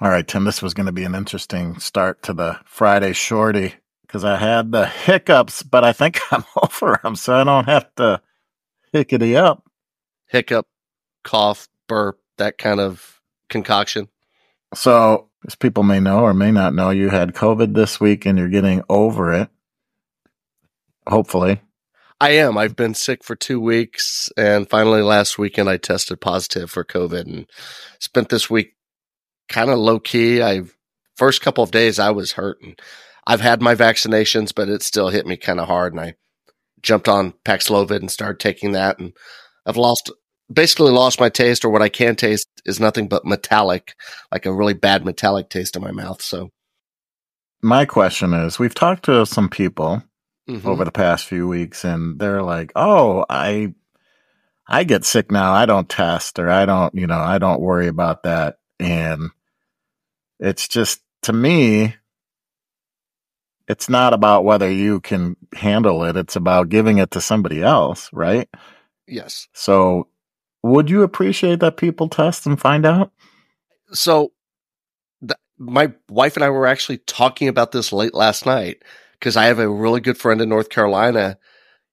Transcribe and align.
All 0.00 0.10
right, 0.10 0.26
Tim, 0.26 0.44
this 0.44 0.62
was 0.62 0.74
going 0.74 0.86
to 0.86 0.92
be 0.92 1.02
an 1.02 1.16
interesting 1.16 1.80
start 1.80 2.22
to 2.22 2.32
the 2.32 2.60
Friday 2.64 3.12
shorty 3.12 3.74
because 4.02 4.24
I 4.24 4.36
had 4.36 4.70
the 4.70 4.86
hiccups, 4.86 5.64
but 5.64 5.82
I 5.82 5.92
think 5.92 6.20
I'm 6.30 6.44
over 6.62 7.00
them, 7.02 7.16
so 7.16 7.34
I 7.34 7.42
don't 7.42 7.64
have 7.64 7.92
to 7.96 8.22
hickety 8.94 9.34
up. 9.34 9.64
Hiccup, 10.26 10.68
cough, 11.24 11.66
burp, 11.88 12.20
that 12.36 12.58
kind 12.58 12.78
of 12.78 13.20
concoction. 13.48 14.06
So, 14.72 15.30
as 15.44 15.56
people 15.56 15.82
may 15.82 15.98
know 15.98 16.20
or 16.20 16.32
may 16.32 16.52
not 16.52 16.74
know, 16.74 16.90
you 16.90 17.08
had 17.08 17.34
COVID 17.34 17.74
this 17.74 17.98
week 17.98 18.24
and 18.24 18.38
you're 18.38 18.48
getting 18.48 18.84
over 18.88 19.32
it. 19.32 19.48
Hopefully. 21.08 21.60
I 22.20 22.30
am. 22.30 22.56
I've 22.56 22.76
been 22.76 22.94
sick 22.94 23.24
for 23.24 23.34
two 23.34 23.58
weeks, 23.58 24.30
and 24.36 24.70
finally 24.70 25.02
last 25.02 25.38
weekend 25.38 25.68
I 25.68 25.76
tested 25.76 26.20
positive 26.20 26.70
for 26.70 26.84
COVID 26.84 27.22
and 27.22 27.46
spent 27.98 28.28
this 28.28 28.48
week 28.48 28.74
kind 29.48 29.70
of 29.70 29.78
low 29.78 29.98
key. 29.98 30.42
I 30.42 30.62
first 31.16 31.42
couple 31.42 31.64
of 31.64 31.70
days 31.70 31.98
I 31.98 32.10
was 32.10 32.32
hurting. 32.32 32.76
I've 33.26 33.40
had 33.40 33.60
my 33.60 33.74
vaccinations, 33.74 34.54
but 34.54 34.68
it 34.68 34.82
still 34.82 35.10
hit 35.10 35.26
me 35.26 35.36
kind 35.36 35.60
of 35.60 35.68
hard, 35.68 35.92
and 35.92 36.00
I 36.00 36.14
jumped 36.80 37.08
on 37.08 37.34
Paxlovid 37.44 38.00
and 38.00 38.10
started 38.10 38.40
taking 38.40 38.72
that, 38.72 38.98
and 38.98 39.12
I've 39.66 39.76
lost 39.76 40.10
basically 40.50 40.92
lost 40.92 41.20
my 41.20 41.28
taste, 41.28 41.64
or 41.64 41.70
what 41.70 41.82
I 41.82 41.88
can 41.88 42.16
taste 42.16 42.48
is 42.64 42.80
nothing 42.80 43.08
but 43.08 43.26
metallic, 43.26 43.94
like 44.32 44.46
a 44.46 44.52
really 44.52 44.74
bad 44.74 45.04
metallic 45.04 45.50
taste 45.50 45.76
in 45.76 45.82
my 45.82 45.90
mouth. 45.90 46.22
So, 46.22 46.50
my 47.60 47.84
question 47.84 48.32
is: 48.32 48.58
We've 48.58 48.74
talked 48.74 49.04
to 49.04 49.26
some 49.26 49.48
people 49.50 50.02
mhm. 50.48 50.64
over 50.64 50.84
the 50.84 50.92
past 50.92 51.26
few 51.26 51.46
weeks, 51.46 51.84
and 51.84 52.18
they're 52.18 52.42
like, 52.42 52.72
"Oh, 52.76 53.24
I." 53.28 53.74
I 54.70 54.84
get 54.84 55.06
sick 55.06 55.32
now. 55.32 55.54
I 55.54 55.64
don't 55.64 55.88
test 55.88 56.38
or 56.38 56.50
I 56.50 56.66
don't, 56.66 56.94
you 56.94 57.06
know, 57.06 57.18
I 57.18 57.38
don't 57.38 57.62
worry 57.62 57.86
about 57.86 58.24
that. 58.24 58.58
And 58.78 59.30
it's 60.38 60.68
just 60.68 61.00
to 61.22 61.32
me, 61.32 61.94
it's 63.66 63.88
not 63.88 64.14
about 64.14 64.44
whether 64.44 64.70
you 64.70 65.00
can 65.00 65.36
handle 65.54 66.04
it. 66.04 66.16
It's 66.16 66.36
about 66.36 66.68
giving 66.68 66.98
it 66.98 67.10
to 67.12 67.20
somebody 67.20 67.62
else, 67.62 68.10
right? 68.12 68.48
yes. 69.06 69.48
So 69.52 70.08
would 70.62 70.90
you 70.90 71.02
appreciate 71.02 71.60
that 71.60 71.76
people 71.76 72.08
test 72.08 72.46
and 72.46 72.60
find 72.60 72.84
out? 72.86 73.12
so 73.92 74.32
my 75.58 75.92
wife 76.08 76.36
and 76.36 76.44
I 76.44 76.50
were 76.50 76.66
actually 76.66 76.98
talking 76.98 77.48
about 77.48 77.72
this 77.72 77.92
late 77.92 78.14
last 78.14 78.46
night 78.46 78.82
because 79.12 79.36
I 79.36 79.46
have 79.46 79.58
a 79.58 79.68
really 79.68 80.00
good 80.00 80.16
friend 80.16 80.40
in 80.40 80.48
North 80.48 80.68
Carolina. 80.68 81.36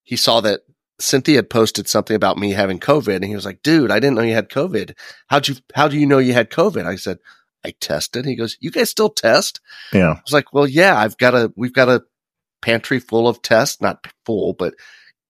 He 0.03 0.15
saw 0.15 0.39
that 0.41 0.61
Cynthia 0.99 1.37
had 1.37 1.49
posted 1.49 1.87
something 1.87 2.15
about 2.15 2.37
me 2.37 2.51
having 2.51 2.79
COVID 2.79 3.15
and 3.15 3.25
he 3.25 3.35
was 3.35 3.45
like, 3.45 3.63
dude, 3.63 3.91
I 3.91 3.99
didn't 3.99 4.15
know 4.15 4.21
you 4.21 4.35
had 4.35 4.49
COVID. 4.49 4.93
How'd 5.27 5.47
you, 5.47 5.55
how 5.73 5.87
do 5.87 5.97
you 5.97 6.05
know 6.05 6.19
you 6.19 6.33
had 6.33 6.51
COVID? 6.51 6.85
I 6.85 6.95
said, 6.95 7.17
I 7.65 7.73
tested. 7.79 8.25
He 8.25 8.35
goes, 8.35 8.57
you 8.59 8.69
guys 8.69 8.89
still 8.89 9.09
test? 9.09 9.59
Yeah. 9.91 10.11
I 10.11 10.21
was 10.23 10.33
like, 10.33 10.53
well, 10.53 10.67
yeah, 10.67 10.97
I've 10.97 11.17
got 11.17 11.33
a, 11.33 11.51
we've 11.55 11.73
got 11.73 11.89
a 11.89 12.03
pantry 12.61 12.99
full 12.99 13.27
of 13.27 13.41
tests, 13.41 13.81
not 13.81 14.05
full, 14.25 14.53
but 14.53 14.75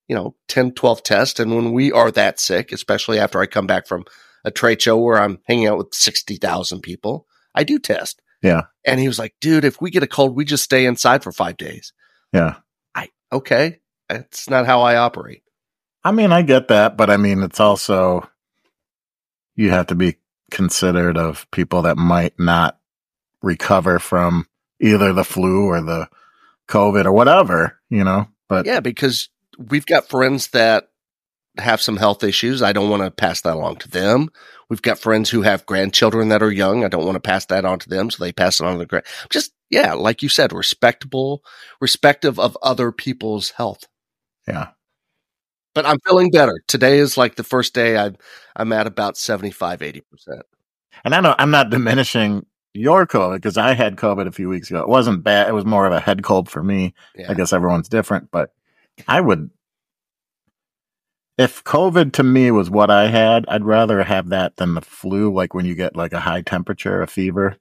you 0.07 0.15
know, 0.15 0.35
10, 0.49 0.73
12 0.73 1.03
tests. 1.03 1.39
And 1.39 1.55
when 1.55 1.71
we 1.71 1.91
are 1.91 2.11
that 2.11 2.39
sick, 2.39 2.71
especially 2.71 3.19
after 3.19 3.39
I 3.39 3.45
come 3.45 3.67
back 3.67 3.87
from 3.87 4.03
a 4.43 4.51
trade 4.51 4.81
show 4.81 4.97
where 4.97 5.19
I'm 5.19 5.39
hanging 5.45 5.67
out 5.67 5.77
with 5.77 5.93
60,000 5.93 6.81
people, 6.81 7.25
I 7.55 7.63
do 7.63 7.79
test. 7.79 8.21
Yeah. 8.43 8.63
And 8.85 8.99
he 8.99 9.07
was 9.07 9.17
like, 9.17 9.33
dude, 9.41 9.65
if 9.65 9.81
we 9.81 9.89
get 9.89 10.03
a 10.03 10.07
cold, 10.07 10.35
we 10.35 10.45
just 10.45 10.63
stay 10.63 10.85
inside 10.85 11.23
for 11.23 11.31
five 11.31 11.57
days. 11.57 11.93
Yeah. 12.31 12.57
I, 12.93 13.09
okay. 13.31 13.79
That's 14.09 14.49
not 14.49 14.65
how 14.65 14.81
I 14.81 14.97
operate. 14.97 15.41
I 16.03 16.11
mean, 16.11 16.31
I 16.31 16.43
get 16.43 16.67
that, 16.67 16.97
but 16.97 17.09
I 17.09 17.17
mean, 17.17 17.41
it's 17.41 17.59
also, 17.59 18.29
you 19.55 19.71
have 19.71 19.87
to 19.87 19.95
be 19.95 20.17
considerate 20.55 21.17
of 21.17 21.45
people 21.51 21.81
that 21.81 21.97
might 21.97 22.39
not 22.39 22.79
recover 23.41 23.99
from 23.99 24.47
either 24.79 25.11
the 25.11 25.25
flu 25.25 25.65
or 25.65 25.81
the 25.81 26.07
COVID 26.69 27.05
or 27.05 27.11
whatever, 27.11 27.77
you 27.89 28.05
know, 28.05 28.29
but 28.47 28.65
Yeah, 28.65 28.79
because 28.79 29.27
we've 29.57 29.85
got 29.85 30.07
friends 30.07 30.47
that 30.47 30.89
have 31.57 31.81
some 31.81 31.97
health 31.97 32.23
issues. 32.23 32.61
I 32.61 32.71
don't 32.71 32.89
want 32.89 33.03
to 33.03 33.11
pass 33.11 33.41
that 33.41 33.55
along 33.55 33.77
to 33.77 33.89
them. 33.89 34.29
We've 34.69 34.81
got 34.81 34.97
friends 34.97 35.29
who 35.29 35.41
have 35.41 35.65
grandchildren 35.65 36.29
that 36.29 36.41
are 36.41 36.51
young. 36.51 36.85
I 36.85 36.87
don't 36.87 37.05
want 37.05 37.15
to 37.15 37.19
pass 37.19 37.45
that 37.47 37.65
on 37.65 37.79
to 37.79 37.89
them, 37.89 38.09
so 38.09 38.23
they 38.23 38.31
pass 38.31 38.61
it 38.61 38.65
on 38.65 38.73
to 38.73 38.79
the 38.79 38.85
grand. 38.85 39.05
Just 39.29 39.51
yeah, 39.69 39.93
like 39.93 40.23
you 40.23 40.29
said, 40.29 40.53
respectable, 40.53 41.43
respective 41.81 42.39
of 42.39 42.57
other 42.63 42.93
people's 42.93 43.51
health. 43.51 43.87
yeah. 44.47 44.69
But 45.75 45.85
I'm 45.85 45.99
feeling 45.99 46.31
better. 46.31 46.61
Today 46.67 46.97
is 46.97 47.17
like 47.17 47.35
the 47.35 47.43
first 47.43 47.75
day 47.75 47.97
I'm 47.97 48.15
I'm 48.55 48.71
at 48.71 48.87
about 48.87 49.17
75, 49.17 49.81
80%. 49.81 50.01
And 51.03 51.13
I 51.13 51.19
know 51.19 51.35
I'm 51.37 51.51
not 51.51 51.69
diminishing 51.69 52.45
your 52.73 53.05
COVID 53.05 53.35
because 53.35 53.57
I 53.57 53.73
had 53.73 53.97
COVID 53.97 54.25
a 54.25 54.31
few 54.31 54.49
weeks 54.49 54.69
ago. 54.69 54.79
It 54.79 54.87
wasn't 54.87 55.23
bad. 55.23 55.49
It 55.49 55.53
was 55.53 55.65
more 55.65 55.85
of 55.85 55.93
a 55.93 55.99
head 55.99 56.23
cold 56.23 56.49
for 56.49 56.63
me. 56.63 56.93
Yeah. 57.15 57.29
I 57.29 57.33
guess 57.33 57.53
everyone's 57.53 57.89
different, 57.89 58.31
but 58.31 58.53
I 59.07 59.19
would, 59.19 59.49
if 61.37 61.63
COVID 61.65 62.13
to 62.13 62.23
me 62.23 62.51
was 62.51 62.69
what 62.69 62.89
I 62.89 63.07
had, 63.09 63.45
I'd 63.49 63.65
rather 63.65 64.01
have 64.03 64.29
that 64.29 64.55
than 64.55 64.73
the 64.73 64.81
flu, 64.81 65.33
like 65.33 65.53
when 65.53 65.65
you 65.65 65.75
get 65.75 65.97
like 65.97 66.13
a 66.13 66.19
high 66.21 66.41
temperature, 66.41 67.01
a 67.01 67.07
fever, 67.07 67.57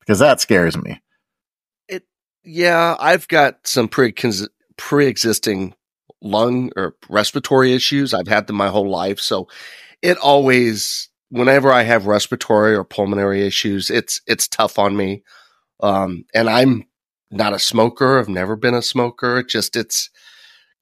because 0.00 0.18
that 0.20 0.40
scares 0.40 0.76
me. 0.76 1.02
It, 1.88 2.04
Yeah, 2.42 2.96
I've 2.98 3.28
got 3.28 3.66
some 3.66 3.88
pre 3.88 4.14
pre-existing 4.78 5.74
lung 6.22 6.70
or 6.76 6.94
respiratory 7.08 7.72
issues. 7.72 8.14
I've 8.14 8.28
had 8.28 8.46
them 8.46 8.56
my 8.56 8.68
whole 8.68 8.88
life, 8.88 9.20
so 9.20 9.48
it 10.02 10.18
always 10.18 11.08
whenever 11.30 11.72
I 11.72 11.82
have 11.82 12.06
respiratory 12.06 12.74
or 12.74 12.84
pulmonary 12.84 13.46
issues, 13.46 13.90
it's 13.90 14.20
it's 14.26 14.48
tough 14.48 14.78
on 14.78 14.96
me. 14.96 15.22
Um, 15.80 16.24
and 16.34 16.50
I'm 16.50 16.84
not 17.30 17.54
a 17.54 17.58
smoker. 17.58 18.18
I've 18.18 18.28
never 18.28 18.56
been 18.56 18.74
a 18.74 18.82
smoker. 18.82 19.38
It 19.38 19.48
just 19.48 19.76
it's 19.76 20.10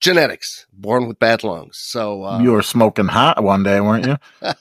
genetics. 0.01 0.67
Born 0.73 1.07
with 1.07 1.19
bad 1.19 1.45
lungs. 1.45 1.79
So 1.79 2.25
uh, 2.25 2.41
you 2.41 2.53
were 2.53 2.63
smoking 2.63 3.09
hot 3.09 3.43
one 3.43 3.63
day, 3.63 3.81
weren't 3.81 4.07
you? 4.07 4.17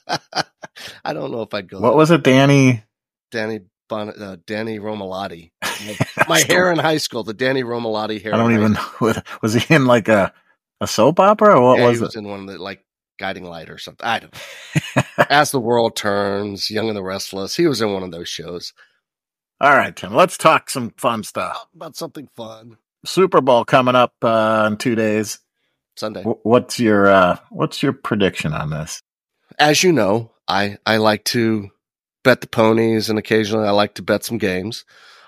I 1.04 1.14
don't 1.14 1.32
know 1.32 1.42
if 1.42 1.54
I'd 1.54 1.70
go. 1.70 1.80
what 1.80 1.96
was 1.96 2.12
it, 2.12 2.24
Danny? 2.24 2.84
Danny 3.32 3.62
Bon- 3.90 4.09
uh, 4.09 4.38
Danny 4.46 4.80
Romalotti. 4.80 5.52
My 6.28 6.40
hair 6.40 6.72
in 6.72 6.78
high 6.78 6.98
school, 6.98 7.24
the 7.24 7.34
Danny 7.34 7.64
Romalotti 7.64 8.22
hair. 8.22 8.34
I 8.34 8.38
don't 8.38 8.54
even 8.54 8.74
know. 8.74 9.14
Was 9.42 9.54
he 9.54 9.74
in 9.74 9.86
like 9.86 10.08
a, 10.08 10.34
a 10.82 10.88
soap 10.88 11.20
opera 11.20 11.58
or 11.60 11.64
what 11.64 11.80
yeah, 11.80 11.88
was 11.88 12.00
he 12.00 12.04
it? 12.04 12.04
was 12.06 12.16
in 12.16 12.28
one 12.28 12.42
of 12.42 12.48
the 12.48 12.58
like 12.58 12.84
guiding 13.20 13.46
light 13.46 13.70
or 13.70 13.78
something. 13.78 14.06
I 14.08 14.20
don't 14.20 14.34
know. 14.34 15.04
As 15.30 15.52
the 15.52 15.60
world 15.60 15.96
turns, 15.96 16.70
Young 16.70 16.88
and 16.88 16.98
the 16.98 17.04
Restless. 17.04 17.56
He 17.56 17.68
was 17.68 17.82
in 17.82 17.94
one 17.94 18.04
of 18.04 18.12
those 18.12 18.30
shows. 18.30 18.74
All 19.60 19.76
right, 19.76 19.96
Tim, 19.96 20.14
let's 20.14 20.38
talk 20.38 20.70
some 20.70 20.92
fun 20.98 21.24
stuff. 21.24 21.66
About 21.76 21.96
something 21.96 22.28
fun. 22.36 22.78
Super 23.06 23.42
Bowl 23.42 23.66
coming 23.66 23.96
up 23.96 24.14
uh, 24.22 24.66
in 24.72 24.78
two 24.78 24.96
days. 24.96 25.40
Sunday. 25.96 26.24
Wh- 26.24 26.46
What's 26.46 26.80
your 26.80 27.08
uh, 27.08 27.38
what's 27.50 27.82
your 27.82 27.94
prediction 27.94 28.54
on 28.54 28.70
this? 28.70 29.02
As 29.59 29.84
you 29.84 29.92
know, 29.92 30.32
I 30.48 30.78
I 30.86 30.98
like 30.98 31.24
to 31.26 31.70
bet 32.24 32.42
the 32.42 32.48
ponies 32.48 33.09
and 33.09 33.18
occasionally 33.20 33.68
I 33.68 33.72
like 33.72 33.96
to 33.96 34.04
bet 34.04 34.24
some 34.24 34.38
games. 34.38 34.86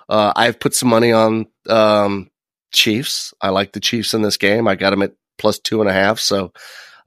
Uh, 0.09 0.33
I've 0.35 0.59
put 0.59 0.75
some 0.75 0.89
money 0.89 1.11
on 1.11 1.47
um, 1.69 2.29
Chiefs. 2.73 3.33
I 3.41 3.49
like 3.49 3.73
the 3.73 3.79
Chiefs 3.79 4.13
in 4.13 4.21
this 4.21 4.37
game. 4.37 4.67
I 4.67 4.75
got 4.75 4.91
them 4.91 5.01
at 5.03 5.13
plus 5.39 5.57
two 5.57 5.81
and 5.81 5.89
a 5.89 5.93
half, 5.93 6.19
so 6.19 6.53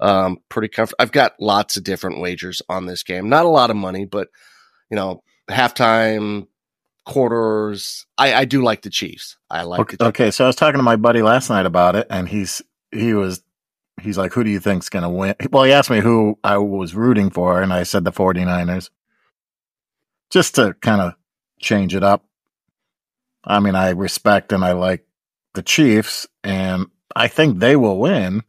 um, 0.00 0.38
pretty 0.48 0.68
comfortable. 0.68 1.00
I've 1.00 1.12
got 1.12 1.34
lots 1.38 1.76
of 1.76 1.84
different 1.84 2.20
wagers 2.20 2.60
on 2.68 2.86
this 2.86 3.04
game. 3.04 3.28
Not 3.28 3.44
a 3.44 3.48
lot 3.48 3.70
of 3.70 3.76
money, 3.76 4.04
but 4.04 4.28
you 4.90 4.96
know, 4.96 5.22
halftime, 5.48 6.48
quarters. 7.06 8.06
I, 8.18 8.34
I 8.34 8.44
do 8.44 8.62
like 8.62 8.82
the 8.82 8.90
Chiefs. 8.90 9.36
I 9.48 9.62
like 9.62 9.80
Okay, 9.80 9.96
okay, 10.00 10.30
so 10.30 10.44
I 10.44 10.48
was 10.48 10.56
talking 10.56 10.78
to 10.78 10.82
my 10.82 10.96
buddy 10.96 11.22
last 11.22 11.50
night 11.50 11.66
about 11.66 11.94
it, 11.94 12.08
and 12.10 12.28
he's 12.28 12.62
he 12.90 13.14
was 13.14 13.42
he's 14.00 14.18
like, 14.18 14.32
"Who 14.32 14.44
do 14.44 14.50
you 14.50 14.60
think's 14.60 14.88
going 14.88 15.04
to 15.04 15.08
win?" 15.08 15.34
Well, 15.50 15.64
he 15.64 15.72
asked 15.72 15.90
me 15.90 16.00
who 16.00 16.38
I 16.42 16.58
was 16.58 16.94
rooting 16.94 17.30
for, 17.30 17.62
and 17.62 17.72
I 17.72 17.84
said 17.84 18.04
the 18.04 18.12
49ers. 18.12 18.90
Just 20.30 20.54
to 20.56 20.74
kind 20.80 21.00
of 21.00 21.14
change 21.60 21.94
it 21.94 22.02
up. 22.02 22.24
I 23.44 23.60
mean, 23.60 23.74
I 23.74 23.90
respect 23.90 24.52
and 24.52 24.64
I 24.64 24.72
like 24.72 25.06
the 25.54 25.62
Chiefs, 25.62 26.26
and 26.42 26.86
I 27.14 27.28
think 27.28 27.58
they 27.58 27.76
will 27.76 27.98
win. 27.98 28.42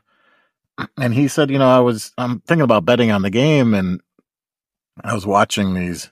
And 0.98 1.13
he 1.13 1.27
said, 1.27 1.51
you 1.51 1.60
know, 1.60 1.69
I 1.69 1.80
was 1.80 2.13
I'm 2.18 2.39
thinking 2.42 2.63
about 2.63 2.86
betting 2.86 3.12
on 3.12 3.21
the 3.21 3.30
game, 3.30 3.74
and 3.74 4.01
I 5.04 5.13
was 5.13 5.25
watching 5.25 5.74
these 5.74 6.12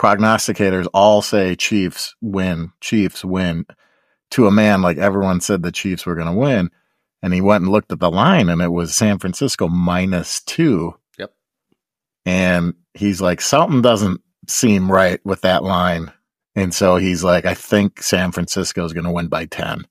prognosticators 0.00 0.86
all 0.94 1.20
say 1.20 1.54
Chiefs 1.54 2.14
win, 2.22 2.72
Chiefs 2.80 3.24
win 3.24 3.66
to 4.30 4.46
a 4.46 4.50
man. 4.50 4.80
Like 4.80 4.96
everyone 4.96 5.40
said 5.40 5.62
the 5.62 5.70
Chiefs 5.70 6.06
were 6.06 6.14
going 6.14 6.26
to 6.26 6.32
win. 6.32 6.70
And 7.22 7.34
he 7.34 7.42
went 7.42 7.64
and 7.64 7.70
looked 7.70 7.92
at 7.92 8.00
the 8.00 8.10
line 8.10 8.48
and 8.48 8.62
it 8.62 8.72
was 8.72 8.94
San 8.94 9.18
Francisco 9.18 9.68
minus 9.68 10.42
two. 10.42 10.94
Yep. 11.18 11.34
And 12.24 12.74
he's 12.94 13.20
like, 13.20 13.42
something 13.42 13.82
doesn't 13.82 14.22
seem 14.48 14.90
right 14.90 15.20
with 15.24 15.42
that 15.42 15.62
line. 15.62 16.10
And 16.56 16.74
so 16.74 16.96
he's 16.96 17.22
like, 17.22 17.44
I 17.44 17.52
think 17.52 18.02
San 18.02 18.32
Francisco 18.32 18.84
is 18.86 18.94
going 18.94 19.04
to 19.04 19.12
win 19.12 19.28
by 19.28 19.44
10. 19.44 19.86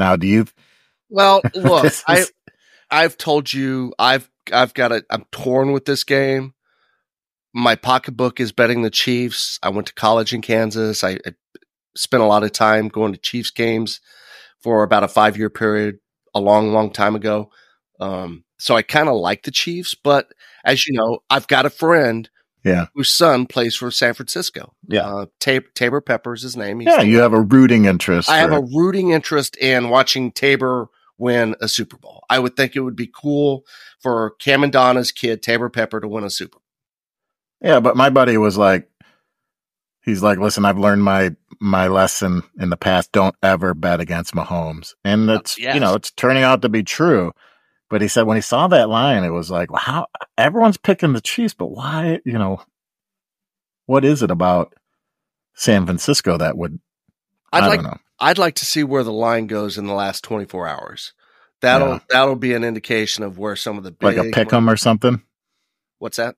Now, 0.00 0.16
do 0.16 0.26
you? 0.26 0.46
Well, 1.10 1.42
look, 1.54 1.82
this 1.82 2.02
I 2.08 2.24
I've 2.90 3.18
told 3.18 3.52
you 3.52 3.92
I've 3.98 4.30
I've 4.52 4.74
got 4.74 4.92
a 4.92 5.04
I'm 5.10 5.24
torn 5.30 5.72
with 5.72 5.84
this 5.84 6.04
game. 6.04 6.54
my 7.52 7.74
pocketbook 7.76 8.40
is 8.40 8.52
betting 8.52 8.82
the 8.82 8.90
Chiefs. 8.90 9.58
I 9.62 9.68
went 9.68 9.86
to 9.88 9.94
college 9.94 10.32
in 10.32 10.40
Kansas. 10.40 11.04
I, 11.04 11.18
I 11.26 11.34
spent 11.96 12.22
a 12.22 12.26
lot 12.26 12.44
of 12.44 12.52
time 12.52 12.88
going 12.88 13.12
to 13.12 13.18
Chiefs 13.18 13.50
games 13.50 14.00
for 14.60 14.82
about 14.82 15.04
a 15.04 15.08
five 15.08 15.36
year 15.36 15.50
period 15.50 15.98
a 16.34 16.40
long, 16.40 16.72
long 16.72 16.90
time 16.90 17.14
ago. 17.14 17.50
Um, 18.00 18.44
so 18.58 18.76
I 18.76 18.82
kind 18.82 19.08
of 19.08 19.16
like 19.16 19.42
the 19.42 19.50
Chiefs, 19.50 19.94
but 19.94 20.32
as 20.64 20.86
you 20.86 20.94
know, 20.94 21.20
I've 21.28 21.48
got 21.48 21.66
a 21.66 21.70
friend 21.70 22.28
Yeah. 22.64 22.86
whose 22.94 23.10
son 23.10 23.46
plays 23.46 23.76
for 23.76 23.90
San 23.90 24.14
Francisco. 24.14 24.74
Yeah. 24.86 25.06
Uh, 25.06 25.26
Tab- 25.38 25.72
Taybor 25.74 26.04
Pepper's 26.04 26.42
his 26.42 26.56
name. 26.56 26.80
He's 26.80 26.88
Yeah. 26.88 27.02
You 27.02 27.18
have 27.20 27.32
a 27.32 27.40
rooting 27.40 27.86
interest. 27.86 28.28
I 28.28 28.38
have 28.38 28.50
for 28.50 28.58
a 28.58 28.60
rooting 28.60 29.10
interest 29.10 29.56
in 29.56 29.88
watching 29.88 30.32
Taybor 30.32 30.88
win 31.18 31.54
a 31.60 31.68
Super 31.68 31.96
Bowl. 31.96 32.24
I 32.28 32.38
would 32.38 32.56
think 32.56 32.74
it 32.74 32.80
would 32.80 32.96
be 32.96 33.10
cool 33.14 33.64
for 34.00 34.30
Cam 34.40 34.64
and 34.64 34.72
Donna's 34.72 35.12
kid, 35.12 35.42
Taybor 35.42 35.72
Pepper, 35.72 36.00
to 36.00 36.08
win 36.08 36.24
a 36.24 36.30
Super 36.30 36.58
Bowl. 36.58 36.62
Yeah, 37.62 37.80
but 37.80 37.96
my 37.96 38.08
buddy 38.08 38.38
was 38.38 38.56
like, 38.56 38.90
he's 40.02 40.22
like, 40.22 40.38
listen, 40.38 40.64
I've 40.64 40.78
learned 40.78 41.04
my 41.04 41.36
my 41.60 41.88
lesson 41.88 42.42
in 42.58 42.70
the 42.70 42.76
past. 42.76 43.12
Don't 43.12 43.34
ever 43.42 43.74
bet 43.74 44.00
against 44.00 44.34
Mahomes, 44.34 44.94
and 45.04 45.28
it's 45.28 45.58
yes. 45.58 45.74
you 45.74 45.80
know 45.80 45.94
it's 45.94 46.10
turning 46.10 46.42
out 46.42 46.62
to 46.62 46.68
be 46.68 46.82
true. 46.82 47.32
But 47.90 48.00
he 48.02 48.08
said 48.08 48.22
when 48.22 48.36
he 48.36 48.40
saw 48.40 48.68
that 48.68 48.88
line, 48.88 49.24
it 49.24 49.30
was 49.30 49.50
like, 49.50 49.70
well, 49.70 49.80
how 49.82 50.06
everyone's 50.38 50.76
picking 50.78 51.12
the 51.12 51.20
Chiefs, 51.20 51.54
but 51.54 51.66
why? 51.72 52.20
You 52.24 52.34
know, 52.38 52.62
what 53.86 54.04
is 54.04 54.22
it 54.22 54.30
about 54.30 54.72
San 55.54 55.84
Francisco 55.84 56.38
that 56.38 56.56
would? 56.56 56.78
I'd 57.52 57.64
I 57.64 57.66
like 57.66 57.82
know. 57.82 57.98
I'd 58.20 58.38
like 58.38 58.54
to 58.56 58.64
see 58.66 58.84
where 58.84 59.02
the 59.02 59.12
line 59.12 59.48
goes 59.48 59.76
in 59.76 59.86
the 59.86 59.92
last 59.94 60.22
24 60.22 60.68
hours. 60.68 61.12
That'll 61.62 61.94
Yeah. 61.94 61.98
that'll 62.08 62.36
be 62.36 62.54
an 62.54 62.62
indication 62.64 63.24
of 63.24 63.38
where 63.38 63.56
some 63.56 63.76
of 63.76 63.82
the 63.84 63.94
Like 64.00 64.16
a 64.16 64.30
pick 64.30 64.52
'em 64.52 64.70
or 64.70 64.76
something. 64.76 65.22
What's 65.98 66.16
that? 66.18 66.36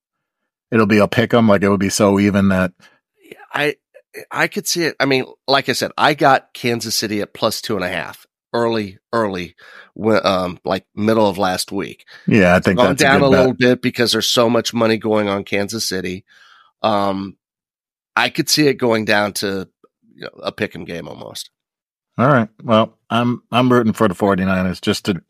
It'll 0.71 0.87
be 0.87 0.99
a 0.99 1.07
pick 1.07 1.35
'em. 1.35 1.49
Like 1.49 1.63
it 1.63 1.69
would 1.69 1.79
be 1.81 1.91
so 1.91 2.19
even 2.19 2.49
that 2.49 2.73
I 3.53 3.77
I 4.31 4.49
could 4.49 4.67
see 4.67 4.85
it. 4.85 4.97
I 4.99 5.05
mean, 5.05 5.27
like 5.47 5.69
I 5.69 5.73
said, 5.73 5.93
I 5.99 6.15
got 6.15 6.55
Kansas 6.55 6.95
City 6.97 7.21
at 7.21 7.35
plus 7.35 7.61
two 7.61 7.77
and 7.77 7.85
a 7.85 7.89
half 7.89 8.27
early, 8.53 8.99
early, 9.13 9.55
um, 10.25 10.59
like 10.65 10.87
middle 10.95 11.27
of 11.27 11.39
last 11.39 11.73
week. 11.73 12.07
yeah, 12.27 12.55
I 12.55 12.61
think 12.61 12.79
gone 12.79 12.89
that's 12.89 13.03
down 13.03 13.23
a, 13.23 13.27
a, 13.27 13.29
little 13.29 13.55
bit 13.55 13.83
because 13.83 14.13
there's 14.13 14.29
so 14.29 14.49
much 14.51 14.75
money 14.75 14.97
going 14.97 15.29
on 15.29 15.45
Kansas 15.45 15.89
City. 15.89 16.25
Um, 16.83 17.37
I 18.17 18.29
could 18.29 18.49
see 18.49 18.67
it 18.67 18.75
going 18.75 19.05
down 19.05 19.33
to 19.35 19.69
you 20.15 20.23
know, 20.23 20.41
a 20.43 20.53
pick 20.53 20.75
'em 20.75 20.85
game 20.85 21.09
almost. 21.09 21.51
All 22.19 22.29
right. 22.29 22.49
Well, 22.63 22.99
I'm 23.11 23.43
I'm 23.51 23.73
rooting 23.73 23.95
for 23.95 24.09
the 24.09 24.15
49ers 24.15 24.81
just 24.81 25.07
to 25.07 25.23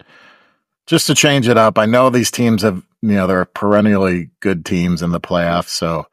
just 0.86 1.06
to 1.06 1.14
change 1.14 1.48
it 1.48 1.56
up. 1.56 1.78
I 1.78 1.86
know 1.86 2.10
these 2.10 2.30
teams 2.30 2.62
have, 2.62 2.82
you 3.02 3.12
know, 3.12 3.26
they're 3.26 3.44
perennially 3.44 4.30
good 4.40 4.64
teams 4.64 5.02
in 5.02 5.12
the 5.12 5.20
playoffs, 5.20 5.68
so 5.68 6.06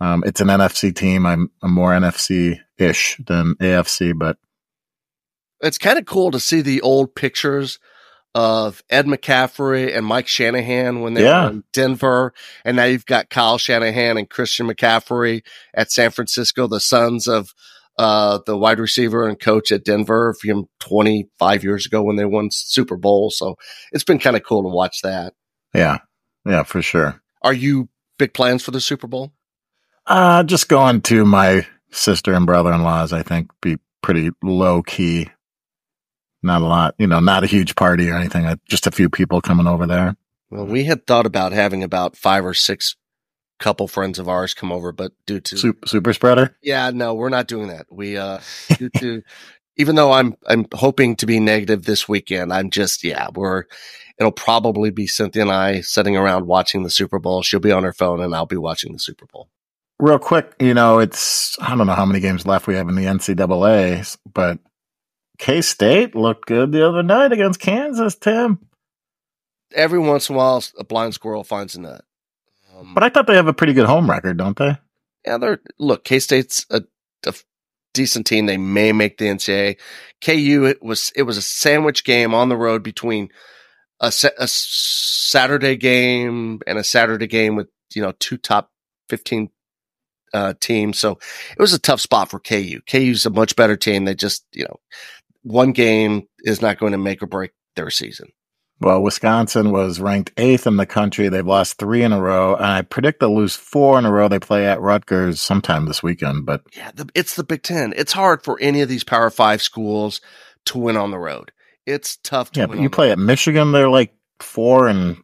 um, 0.00 0.22
it's 0.26 0.40
an 0.40 0.48
NFC 0.48 0.94
team. 0.94 1.26
I'm, 1.26 1.50
I'm 1.62 1.72
more 1.72 1.92
NFC 1.92 2.58
ish 2.78 3.16
than 3.26 3.54
AFC, 3.56 4.16
but 4.18 4.38
It's 5.64 5.78
kind 5.78 5.98
of 5.98 6.04
cool 6.06 6.30
to 6.30 6.40
see 6.40 6.60
the 6.60 6.80
old 6.82 7.14
pictures 7.14 7.78
of 8.34 8.82
Ed 8.90 9.06
McCaffrey 9.06 9.96
and 9.96 10.04
Mike 10.04 10.26
Shanahan 10.26 11.00
when 11.00 11.14
they 11.14 11.22
Yeah. 11.22 11.44
were 11.44 11.50
in 11.50 11.64
Denver, 11.72 12.32
and 12.64 12.76
now 12.76 12.84
you've 12.84 13.06
got 13.06 13.30
Kyle 13.30 13.58
Shanahan 13.58 14.16
and 14.18 14.28
Christian 14.28 14.66
McCaffrey 14.68 15.42
at 15.72 15.92
San 15.92 16.10
Francisco, 16.10 16.66
the 16.66 16.80
sons 16.80 17.28
of 17.28 17.54
uh, 17.96 18.40
the 18.44 18.56
wide 18.56 18.80
receiver 18.80 19.28
and 19.28 19.38
coach 19.38 19.70
at 19.70 19.84
Denver 19.84 20.34
from 20.42 20.64
25 20.80 21.62
years 21.62 21.86
ago 21.86 22.02
when 22.02 22.16
they 22.16 22.24
won 22.24 22.48
Super 22.50 22.96
Bowl. 22.96 23.30
So 23.30 23.54
it's 23.92 24.02
been 24.02 24.18
kind 24.18 24.34
of 24.34 24.42
cool 24.42 24.62
to 24.64 24.68
watch 24.68 25.00
that. 25.02 25.34
yeah, 25.72 25.98
yeah, 26.44 26.64
for 26.64 26.82
sure. 26.82 27.22
Are 27.42 27.52
you 27.52 27.88
big 28.18 28.34
plans 28.34 28.64
for 28.64 28.72
the 28.72 28.80
Super 28.80 29.06
Bowl? 29.06 29.32
Uh, 30.08 30.42
just 30.42 30.68
going 30.68 31.02
to 31.02 31.24
my 31.24 31.66
sister 31.92 32.34
and 32.34 32.46
brother 32.46 32.72
in 32.72 32.82
laws, 32.82 33.12
I 33.12 33.22
think, 33.22 33.50
be 33.62 33.78
pretty 34.02 34.30
low 34.42 34.82
key. 34.82 35.28
Not 36.44 36.62
a 36.62 36.66
lot, 36.66 36.94
you 36.98 37.06
know, 37.06 37.20
not 37.20 37.42
a 37.42 37.46
huge 37.48 37.74
party 37.74 38.08
or 38.10 38.14
anything. 38.16 38.44
uh, 38.44 38.56
Just 38.68 38.86
a 38.86 38.90
few 38.90 39.08
people 39.08 39.40
coming 39.40 39.66
over 39.66 39.86
there. 39.86 40.14
Well, 40.50 40.66
we 40.66 40.84
had 40.84 41.06
thought 41.06 41.26
about 41.26 41.52
having 41.52 41.82
about 41.82 42.16
five 42.16 42.44
or 42.44 42.54
six 42.54 42.94
couple 43.58 43.88
friends 43.88 44.18
of 44.18 44.28
ours 44.28 44.52
come 44.52 44.70
over, 44.70 44.92
but 44.92 45.12
due 45.26 45.40
to 45.40 45.56
Super, 45.56 45.86
super 45.88 46.12
spreader. 46.12 46.56
yeah, 46.62 46.90
no, 46.90 47.14
we're 47.14 47.28
not 47.30 47.48
doing 47.48 47.68
that. 47.68 47.86
We 47.90 48.16
uh 48.18 48.40
due 48.78 48.90
to 48.98 49.22
even 49.76 49.94
though 49.96 50.12
I'm 50.12 50.34
I'm 50.46 50.66
hoping 50.74 51.16
to 51.16 51.26
be 51.26 51.40
negative 51.40 51.84
this 51.84 52.08
weekend, 52.08 52.52
I'm 52.52 52.68
just 52.70 53.02
yeah, 53.04 53.28
we're 53.34 53.64
it'll 54.18 54.32
probably 54.32 54.90
be 54.90 55.06
Cynthia 55.06 55.42
and 55.42 55.50
I 55.50 55.80
sitting 55.80 56.16
around 56.16 56.46
watching 56.46 56.82
the 56.82 56.90
Super 56.90 57.18
Bowl. 57.18 57.42
She'll 57.42 57.58
be 57.60 57.72
on 57.72 57.84
her 57.84 57.92
phone 57.92 58.20
and 58.20 58.34
I'll 58.34 58.44
be 58.46 58.56
watching 58.56 58.92
the 58.92 58.98
Super 58.98 59.26
Bowl. 59.26 59.48
real 59.98 60.18
quick, 60.18 60.52
you 60.60 60.74
know, 60.74 60.98
it's 60.98 61.56
I 61.60 61.74
don't 61.74 61.86
know 61.86 61.94
how 61.94 62.04
many 62.06 62.20
games 62.20 62.46
left 62.46 62.66
we 62.66 62.74
have 62.74 62.88
in 62.88 62.96
the 62.96 63.04
NCAA, 63.06 64.16
but 64.32 64.58
K 65.38 65.60
State 65.62 66.14
looked 66.14 66.46
good 66.46 66.72
the 66.72 66.86
other 66.86 67.02
night 67.02 67.32
against 67.32 67.60
Kansas, 67.60 68.14
Tim. 68.16 68.58
Every 69.74 69.98
once 69.98 70.28
in 70.28 70.34
a 70.36 70.38
while, 70.38 70.62
a 70.78 70.84
blind 70.84 71.14
squirrel 71.14 71.42
finds 71.44 71.74
a 71.74 71.80
nut. 71.80 72.04
Um, 72.76 72.94
But 72.94 73.02
I 73.02 73.08
thought 73.08 73.26
they 73.26 73.34
have 73.34 73.48
a 73.48 73.52
pretty 73.54 73.72
good 73.72 73.86
home 73.86 74.08
record, 74.08 74.36
don't 74.36 74.56
they? 74.56 74.76
yeah, 75.26 75.38
they're 75.38 75.60
look. 75.78 76.04
K 76.04 76.18
State's 76.18 76.66
a, 76.70 76.82
a 77.26 77.34
decent 77.94 78.26
team. 78.26 78.46
They 78.46 78.56
may 78.58 78.92
make 78.92 79.18
the 79.18 79.26
NCAA. 79.26 79.78
KU 80.22 80.64
it 80.66 80.82
was 80.82 81.12
it 81.16 81.22
was 81.22 81.36
a 81.36 81.42
sandwich 81.42 82.04
game 82.04 82.34
on 82.34 82.48
the 82.48 82.56
road 82.56 82.82
between 82.82 83.30
a, 84.00 84.12
a 84.38 84.46
Saturday 84.48 85.76
game 85.76 86.60
and 86.66 86.78
a 86.78 86.84
Saturday 86.84 87.26
game 87.26 87.56
with 87.56 87.68
you 87.94 88.02
know 88.02 88.12
two 88.20 88.36
top 88.36 88.70
fifteen 89.08 89.50
uh, 90.32 90.54
teams. 90.60 90.98
So 90.98 91.12
it 91.52 91.58
was 91.60 91.72
a 91.72 91.78
tough 91.78 92.00
spot 92.00 92.30
for 92.30 92.38
KU. 92.38 92.80
KU's 92.88 93.24
a 93.26 93.30
much 93.30 93.56
better 93.56 93.76
team. 93.76 94.04
They 94.04 94.14
just 94.14 94.44
you 94.52 94.64
know 94.64 94.76
one 95.44 95.72
game 95.72 96.26
is 96.40 96.60
not 96.60 96.78
going 96.78 96.92
to 96.92 96.98
make 96.98 97.22
or 97.22 97.26
break 97.26 97.52
their 97.76 97.90
season. 97.90 98.28
Well, 98.80 99.00
Wisconsin 99.02 99.70
was 99.70 100.00
ranked 100.00 100.32
eighth 100.36 100.66
in 100.66 100.76
the 100.76 100.86
country. 100.86 101.28
They've 101.28 101.46
lost 101.46 101.78
three 101.78 102.02
in 102.02 102.12
a 102.12 102.20
row, 102.20 102.56
and 102.56 102.66
I 102.66 102.82
predict 102.82 103.20
they'll 103.20 103.34
lose 103.34 103.54
four 103.54 103.98
in 103.98 104.04
a 104.04 104.10
row. 104.10 104.26
They 104.28 104.40
play 104.40 104.66
at 104.66 104.80
Rutgers 104.80 105.40
sometime 105.40 105.86
this 105.86 106.02
weekend, 106.02 106.44
but 106.44 106.62
Yeah, 106.76 106.90
the, 106.92 107.08
it's 107.14 107.36
the 107.36 107.44
Big 107.44 107.62
Ten. 107.62 107.94
It's 107.96 108.12
hard 108.12 108.42
for 108.42 108.58
any 108.60 108.80
of 108.80 108.88
these 108.88 109.04
Power 109.04 109.30
Five 109.30 109.62
schools 109.62 110.20
to 110.66 110.78
win 110.78 110.96
on 110.96 111.12
the 111.12 111.18
road. 111.18 111.52
It's 111.86 112.16
tough 112.16 112.50
to 112.52 112.60
yeah, 112.60 112.66
win. 112.66 112.78
but 112.78 112.82
you 112.82 112.90
play 112.90 113.12
at 113.12 113.18
Michigan, 113.18 113.70
they're 113.72 113.88
like 113.88 114.12
four 114.40 114.88
and 114.88 115.18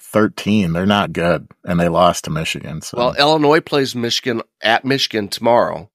thirteen. 0.00 0.72
They're 0.72 0.86
not 0.86 1.12
good, 1.12 1.48
and 1.64 1.80
they 1.80 1.88
lost 1.88 2.24
to 2.24 2.30
Michigan. 2.30 2.80
So 2.80 2.96
Well, 2.96 3.14
Illinois 3.18 3.60
plays 3.60 3.94
Michigan 3.96 4.40
at 4.62 4.84
Michigan 4.84 5.28
tomorrow, 5.28 5.90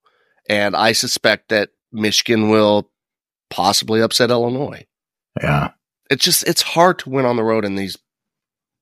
and 0.50 0.76
I 0.76 0.92
suspect 0.92 1.48
that 1.48 1.70
Michigan 1.92 2.50
will 2.50 2.90
possibly 3.54 4.00
upset 4.00 4.30
Illinois. 4.30 4.84
yeah, 5.40 5.70
It's 6.10 6.24
just 6.24 6.42
it's 6.48 6.62
hard 6.62 6.98
to 7.00 7.10
win 7.10 7.24
on 7.24 7.36
the 7.36 7.44
road 7.44 7.64
in 7.64 7.76
these 7.76 7.96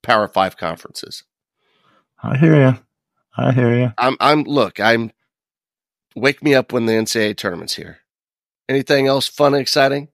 Power 0.03 0.27
Five 0.29 0.57
conferences. 0.57 1.25
I 2.23 2.39
hear 2.39 2.57
you. 2.57 2.79
I 3.37 3.53
hear 3.53 3.79
you. 3.79 3.93
I'm 3.99 4.17
I'm 4.19 4.45
look, 4.45 4.81
I'm 4.81 5.13
wake 6.17 6.43
me 6.43 6.55
up 6.55 6.73
when 6.73 6.87
the 6.87 6.95
NCAA 6.95 7.37
tournament's 7.37 7.75
here. 7.75 7.99
Anything 8.67 9.07
else 9.07 9.29
fun 9.29 9.53
and 9.53 9.61
exciting? 9.61 10.09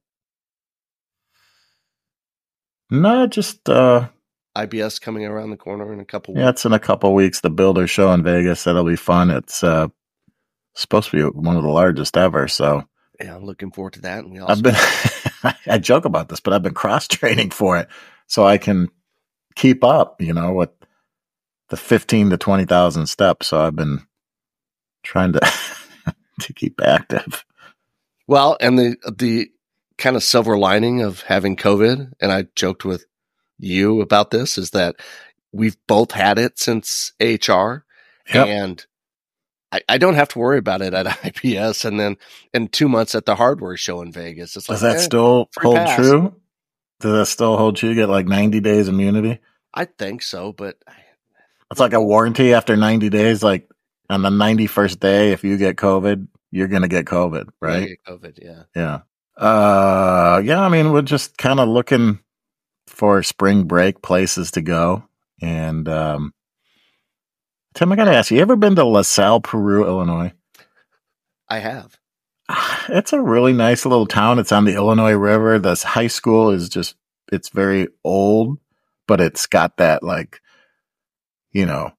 No, 2.91 3.29
just 3.29 3.69
uh 3.69 4.09
IBS 4.57 5.01
coming 5.01 5.25
around 5.25 5.51
the 5.51 5.57
corner 5.57 5.93
in 5.93 6.01
a 6.01 6.05
couple 6.05 6.37
Yeah, 6.37 6.49
it's 6.49 6.65
in 6.65 6.73
a 6.73 6.81
couple 6.81 7.15
weeks. 7.15 7.43
The 7.43 7.51
Builder 7.51 7.87
Show 7.87 8.13
in 8.13 8.25
Vegas. 8.25 8.65
That'll 8.65 8.83
be 8.85 8.97
fun. 8.97 9.31
It's 9.31 9.63
uh, 9.63 9.87
supposed 10.75 11.11
to 11.11 11.17
be 11.17 11.39
one 11.39 11.57
of 11.57 11.63
the 11.63 11.69
largest 11.69 12.17
ever. 12.17 12.49
So 12.49 12.83
Yeah, 13.21 13.35
I'm 13.37 13.45
looking 13.45 13.73
forward 13.73 13.95
to 13.95 14.01
that. 14.03 14.21
And 14.21 14.33
we 14.33 14.39
also 14.39 14.53
I've 14.53 14.63
been, 14.63 15.55
I 15.67 15.79
joke 15.79 16.05
about 16.05 16.29
this, 16.29 16.41
but 16.41 16.53
I've 16.53 16.63
been 16.63 16.75
cross 16.75 17.09
training 17.09 17.51
for 17.51 17.77
it 17.79 17.89
so 18.27 18.47
I 18.47 18.59
can 18.59 18.89
keep 19.55 19.83
up, 19.83 20.21
you 20.23 20.33
know, 20.33 20.53
with 20.53 20.71
the 21.69 21.77
15 21.77 22.31
to 22.31 22.37
20,000 22.37 23.07
steps. 23.07 23.49
So 23.49 23.61
I've 23.61 23.77
been 23.77 24.07
trying 25.03 25.33
to, 25.33 25.41
to 26.41 26.53
keep 26.53 26.81
active. 26.83 27.45
Well, 28.27 28.57
and 28.61 28.79
the 28.79 28.97
the 29.17 29.51
kind 29.97 30.15
of 30.15 30.23
silver 30.23 30.57
lining 30.59 31.01
of 31.03 31.23
having 31.23 31.57
COVID, 31.57 32.13
and 32.21 32.31
I 32.33 32.47
joked 32.55 32.85
with 32.85 33.07
you 33.59 34.01
about 34.03 34.31
this, 34.31 34.59
is 34.59 34.71
that 34.71 34.97
we've 35.51 35.77
both 35.87 36.13
had 36.13 36.39
it 36.39 36.59
since 36.59 37.13
AHR, 37.21 37.85
Yep. 38.33 38.47
and 38.47 38.87
I, 39.71 39.83
I 39.89 39.99
don't 39.99 40.15
have 40.15 40.29
to 40.31 40.39
worry 40.39 40.59
about 40.59 40.83
it 40.83 40.95
at 40.95 41.07
IBS, 41.23 41.85
and 41.85 42.01
then 42.01 42.17
in 42.55 42.69
two 42.69 42.89
months 42.89 43.15
at 43.15 43.27
the 43.27 43.35
hardware 43.35 43.77
show 43.77 44.01
in 44.03 44.13
Vegas. 44.13 44.57
It's 44.57 44.69
like 44.69 44.77
Does 44.77 44.83
that 44.83 44.97
eh, 44.97 45.01
still 45.01 45.51
hold 45.59 45.77
pass. 45.77 45.97
true? 45.97 46.35
Does 47.01 47.13
that 47.13 47.27
still 47.27 47.57
hold 47.57 47.77
true? 47.77 47.91
You 47.91 47.95
get 47.95 48.09
like 48.09 48.27
90 48.27 48.61
days 48.61 48.89
immunity? 48.89 49.41
I 49.75 49.85
think 49.85 50.23
so, 50.23 50.53
but 50.53 50.77
It's 51.71 51.81
like 51.81 51.93
a 51.93 52.03
warranty 52.03 52.55
after 52.55 52.77
90 52.77 53.11
days. 53.11 53.43
Like 53.43 53.71
on 54.11 54.23
the 54.23 54.31
91st 54.31 54.99
day, 54.99 55.33
if 55.33 55.45
you 55.45 55.57
get 55.57 55.77
COVID, 55.77 56.27
you're 56.51 56.69
going 56.69 56.83
to 56.83 56.89
get 56.89 57.05
COVID, 57.05 57.49
right? 57.61 57.89
get 57.89 58.05
COVID, 58.05 58.39
yeah. 58.43 58.63
Yeah. 58.75 59.01
Uh, 59.37 60.41
yeah. 60.43 60.61
I 60.61 60.69
mean, 60.69 60.93
we're 60.93 61.03
just 61.03 61.37
kind 61.37 61.61
of 61.61 61.69
looking 61.69 62.21
for 62.87 63.23
spring 63.23 63.65
break 63.65 64.03
places 64.03 64.51
to 64.53 64.63
go, 64.63 65.05
and 65.41 65.89
um, 65.89 66.33
Tim, 67.79 67.93
I 67.93 67.95
gotta 67.97 68.13
ask 68.13 68.33
you, 68.33 68.39
you 68.39 68.43
ever 68.43 68.57
been 68.57 68.75
to 68.75 68.85
LaSalle, 68.85 69.41
Peru, 69.41 69.85
Illinois? 69.87 70.33
I 71.49 71.61
have. 71.61 71.97
It's 72.91 73.13
a 73.13 73.21
really 73.21 73.53
nice 73.53 73.87
little 73.87 74.07
town. 74.07 74.41
It's 74.41 74.51
on 74.51 74.65
the 74.65 74.75
Illinois 74.75 75.13
River. 75.13 75.61
This 75.61 75.85
high 75.85 76.09
school 76.09 76.51
is 76.51 76.69
just, 76.69 76.97
it's 77.31 77.51
very 77.51 77.87
old, 78.03 78.59
but 79.07 79.21
it's 79.21 79.47
got 79.47 79.77
that 79.77 80.03
like, 80.03 80.41
you 81.53 81.67
know, 81.67 81.93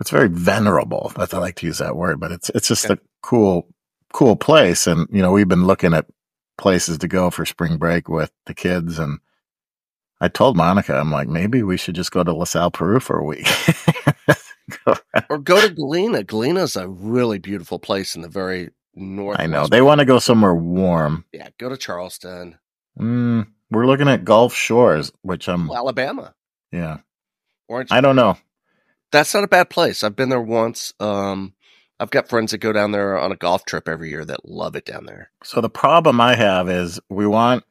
it's 0.00 0.10
very 0.10 0.28
venerable. 0.28 1.10
That's 1.16 1.34
I 1.34 1.38
like 1.38 1.56
to 1.56 1.66
use 1.66 1.78
that 1.78 1.96
word, 1.96 2.20
but 2.20 2.30
it's 2.30 2.50
it's 2.50 2.68
just 2.68 2.84
Yeah. 2.84 2.92
a 2.92 2.98
cool 3.22 3.66
cool 4.12 4.36
place. 4.36 4.86
And 4.86 5.08
you 5.10 5.20
know, 5.20 5.32
we've 5.32 5.48
been 5.48 5.66
looking 5.66 5.94
at 5.94 6.06
places 6.58 6.98
to 6.98 7.08
go 7.08 7.30
for 7.30 7.44
spring 7.44 7.76
break 7.76 8.08
with 8.08 8.30
the 8.46 8.54
kids, 8.54 9.00
and 9.00 9.18
I 10.20 10.28
told 10.28 10.56
Monica, 10.56 10.94
I'm 10.94 11.10
like, 11.10 11.28
maybe 11.28 11.62
we 11.64 11.76
should 11.76 11.96
just 11.96 12.12
go 12.12 12.22
to 12.22 12.32
LaSalle, 12.34 12.70
Peru 12.70 13.00
for 13.00 13.18
a 13.18 13.24
week. 13.24 13.48
Or 15.32 15.38
go 15.38 15.58
to 15.66 15.70
Galena. 15.72 16.24
Galena's 16.24 16.76
a 16.76 16.86
really 16.86 17.38
beautiful 17.38 17.78
place 17.78 18.14
in 18.14 18.20
the 18.20 18.28
very 18.28 18.68
north. 18.94 19.40
I 19.40 19.46
know 19.46 19.66
they 19.66 19.80
want 19.80 20.00
to 20.00 20.04
go 20.04 20.18
somewhere 20.18 20.54
warm. 20.54 21.24
Yeah, 21.32 21.48
go 21.58 21.70
to 21.70 21.76
Charleston, 21.78 22.58
Mm, 23.00 23.46
we're 23.70 23.86
looking 23.86 24.08
at 24.08 24.26
Gulf 24.26 24.54
Shores, 24.54 25.10
which 25.22 25.48
I'm 25.48 25.68
Well, 25.68 25.78
Alabama, 25.78 26.34
yeah. 26.70 26.98
Orange. 27.66 27.90
I 27.90 28.02
don't 28.02 28.16
know. 28.16 28.36
That's 29.10 29.32
not 29.32 29.44
a 29.44 29.48
bad 29.48 29.70
place. 29.70 30.04
I've 30.04 30.16
been 30.16 30.28
there 30.28 30.38
once. 30.38 30.92
Um, 31.00 31.54
I've 31.98 32.10
got 32.10 32.28
friends 32.28 32.50
that 32.50 32.58
go 32.58 32.74
down 32.74 32.92
there 32.92 33.18
on 33.18 33.32
a 33.32 33.36
golf 33.36 33.64
trip 33.64 33.88
every 33.88 34.10
year 34.10 34.26
that 34.26 34.46
love 34.46 34.76
it 34.76 34.84
down 34.84 35.06
there. 35.06 35.30
So 35.42 35.62
the 35.62 35.70
problem 35.70 36.20
I 36.20 36.34
have 36.34 36.68
is 36.68 37.00
we 37.08 37.26
want. 37.26 37.64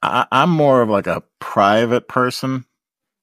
I, 0.00 0.28
I'm 0.30 0.50
more 0.50 0.80
of 0.82 0.88
like 0.88 1.08
a 1.08 1.24
private 1.40 2.06
person. 2.06 2.64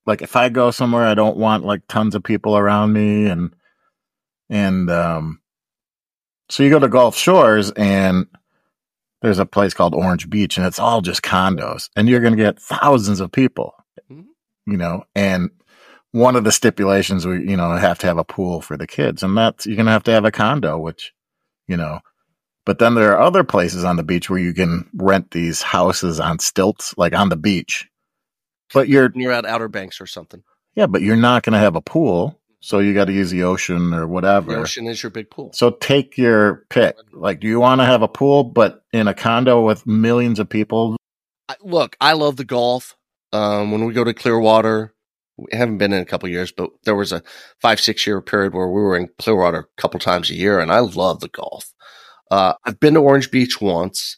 Like 0.05 0.21
if 0.21 0.35
I 0.35 0.49
go 0.49 0.71
somewhere, 0.71 1.05
I 1.05 1.15
don't 1.15 1.37
want 1.37 1.65
like 1.65 1.81
tons 1.87 2.15
of 2.15 2.23
people 2.23 2.57
around 2.57 2.93
me, 2.93 3.27
and 3.27 3.53
and 4.49 4.89
um, 4.89 5.41
so 6.49 6.63
you 6.63 6.69
go 6.69 6.79
to 6.79 6.87
Gulf 6.87 7.17
Shores, 7.17 7.71
and 7.71 8.27
there's 9.21 9.39
a 9.39 9.45
place 9.45 9.73
called 9.73 9.95
Orange 9.95 10.29
Beach, 10.29 10.57
and 10.57 10.65
it's 10.65 10.79
all 10.79 11.01
just 11.01 11.21
condos, 11.23 11.89
and 11.95 12.07
you're 12.07 12.19
going 12.21 12.35
to 12.37 12.43
get 12.43 12.59
thousands 12.61 13.19
of 13.19 13.31
people, 13.31 13.73
Mhm. 14.11 14.25
you 14.67 14.77
know, 14.77 15.03
and 15.15 15.49
one 16.11 16.35
of 16.35 16.43
the 16.43 16.51
stipulations 16.51 17.25
we 17.25 17.49
you 17.49 17.57
know 17.57 17.71
have 17.71 17.99
to 17.99 18.07
have 18.07 18.17
a 18.19 18.23
pool 18.23 18.61
for 18.61 18.77
the 18.77 18.87
kids, 18.87 19.23
and 19.23 19.37
that's 19.37 19.65
you're 19.65 19.75
going 19.75 19.87
to 19.87 19.91
have 19.91 20.03
to 20.03 20.11
have 20.11 20.25
a 20.25 20.31
condo, 20.31 20.77
which 20.77 21.13
you 21.67 21.77
know 21.77 21.99
but 22.65 22.79
then 22.79 22.95
there 22.95 23.11
are 23.13 23.21
other 23.21 23.43
places 23.43 23.83
on 23.83 23.95
the 23.95 24.03
beach 24.03 24.29
where 24.29 24.39
you 24.39 24.53
can 24.53 24.89
rent 24.95 25.31
these 25.31 25.61
houses 25.61 26.19
on 26.19 26.39
stilts, 26.39 26.95
like 26.97 27.13
on 27.13 27.29
the 27.29 27.35
beach. 27.35 27.87
But 28.73 28.89
you're, 28.89 29.11
you're 29.15 29.31
at 29.31 29.45
Outer 29.45 29.67
Banks 29.67 30.01
or 30.01 30.07
something, 30.07 30.43
yeah, 30.75 30.87
but 30.87 31.01
you're 31.01 31.15
not 31.15 31.43
going 31.43 31.53
to 31.53 31.59
have 31.59 31.75
a 31.75 31.81
pool. 31.81 32.39
So 32.59 32.79
you 32.79 32.95
got 32.95 33.05
to 33.05 33.13
use 33.13 33.29
the 33.29 33.43
ocean 33.43 33.93
or 33.93 34.07
whatever. 34.07 34.53
the 34.53 34.59
ocean 34.59 34.87
is 34.87 35.03
your 35.03 35.11
big 35.11 35.29
pool. 35.29 35.51
So 35.53 35.71
take 35.71 36.17
your 36.17 36.65
pick. 36.69 36.97
Like, 37.13 37.39
do 37.39 37.47
you 37.47 37.59
want 37.59 37.79
to 37.81 37.85
have 37.85 38.01
a 38.01 38.07
pool, 38.07 38.43
but 38.43 38.83
in 38.91 39.07
a 39.07 39.13
condo 39.13 39.63
with 39.63 39.85
millions 39.85 40.39
of 40.39 40.49
people? 40.49 40.97
I, 41.47 41.55
look, 41.61 41.95
I 42.01 42.13
love 42.13 42.37
the 42.37 42.43
golf. 42.43 42.95
Um, 43.31 43.71
when 43.71 43.85
we 43.85 43.93
go 43.93 44.03
to 44.03 44.15
Clearwater, 44.15 44.95
we 45.37 45.45
haven't 45.51 45.77
been 45.77 45.93
in 45.93 46.01
a 46.01 46.05
couple 46.05 46.29
years, 46.29 46.51
but 46.51 46.71
there 46.85 46.95
was 46.95 47.11
a 47.11 47.21
five, 47.61 47.79
six 47.79 48.07
year 48.07 48.21
period 48.21 48.53
where 48.53 48.67
we 48.67 48.81
were 48.81 48.97
in 48.97 49.09
Clearwater 49.19 49.59
a 49.59 49.81
couple 49.81 49.99
times 49.99 50.29
a 50.29 50.35
year, 50.35 50.59
and 50.59 50.71
I 50.71 50.79
love 50.79 51.19
the 51.19 51.29
golf. 51.29 51.73
Uh, 52.31 52.53
I've 52.63 52.79
been 52.79 52.95
to 52.95 53.01
Orange 53.01 53.29
Beach 53.29 53.61
once. 53.61 54.17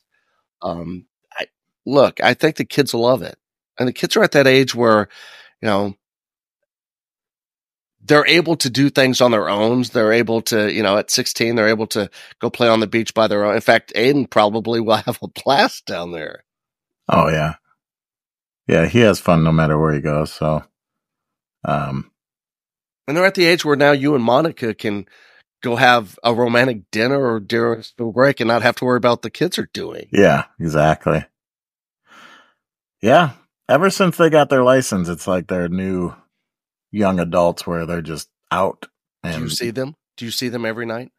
Um, 0.62 1.06
I 1.34 1.48
look, 1.86 2.22
I 2.24 2.34
think 2.34 2.56
the 2.56 2.66
kids 2.66 2.94
will 2.94 3.02
love 3.02 3.22
it, 3.22 3.38
and 3.80 3.88
the 3.88 3.94
kids 3.94 4.16
are 4.16 4.24
at 4.24 4.32
that 4.32 4.48
age 4.48 4.74
where, 4.76 5.08
you 5.62 5.68
know, 5.68 5.96
they're 8.04 8.28
able 8.28 8.56
to 8.58 8.70
do 8.70 8.90
things 8.90 9.20
on 9.22 9.32
their 9.32 9.50
own. 9.50 9.84
They're 9.84 10.14
able 10.14 10.42
to, 10.44 10.72
you 10.72 10.82
know, 10.82 10.98
at 10.98 11.12
16, 11.12 11.56
they're 11.56 11.68
able 11.68 11.88
to 11.88 12.10
go 12.40 12.50
play 12.50 12.70
on 12.70 12.80
the 12.80 12.88
beach 12.88 13.14
by 13.14 13.28
their 13.28 13.44
own. 13.44 13.56
In 13.56 13.62
fact, 13.62 13.94
Aiden 13.96 14.30
probably 14.30 14.80
will 14.80 14.96
have 15.06 15.20
a 15.22 15.28
blast 15.28 15.86
down 15.86 16.12
there. 16.12 16.44
Oh, 17.10 17.30
yeah. 17.30 17.56
Yeah, 18.68 18.86
he 18.86 19.00
has 19.00 19.20
fun 19.20 19.44
no 19.44 19.52
matter 19.52 19.78
where 19.78 19.94
he 19.94 20.02
goes. 20.02 20.32
So, 20.32 20.64
um, 21.64 22.12
And 23.08 23.16
they're 23.16 23.26
at 23.26 23.36
the 23.36 23.46
age 23.46 23.64
where 23.64 23.78
now 23.78 23.92
you 23.92 24.16
and 24.16 24.24
Monica 24.24 24.74
can 24.74 25.06
go 25.64 25.76
have 25.76 26.20
a 26.24 26.34
romantic 26.34 26.90
dinner 26.92 27.34
or 27.34 27.40
during 27.40 27.82
spring 27.82 28.12
break 28.12 28.40
and 28.40 28.48
not 28.48 28.62
have 28.62 28.76
to 28.78 28.86
worry 28.86 28.98
about 28.98 29.12
what 29.12 29.22
the 29.24 29.30
kids 29.30 29.58
are 29.58 29.70
doing. 29.74 30.08
yeah, 30.12 30.46
exactly. 30.60 31.26
Yeah. 33.02 33.32
Ever 33.70 33.90
since 33.90 34.18
they 34.18 34.30
got 34.30 34.50
their 34.50 34.64
license, 34.64 35.10
it's 35.10 35.28
like 35.28 35.48
they're 35.48 35.68
new 35.68 36.14
young 36.92 37.20
adults 37.20 37.68
where 37.68 37.86
they're 37.86 38.02
just 38.02 38.30
out. 38.52 38.88
Do 39.24 39.40
you 39.40 39.50
see 39.50 39.72
them? 39.72 39.96
Do 40.16 40.26
you 40.26 40.32
see 40.32 40.50
them 40.50 40.66
every 40.66 40.86
night? 40.86 41.12